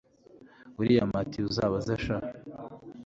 william 0.77 1.11
atiuzabaze 1.23 1.95
sha 2.03 2.17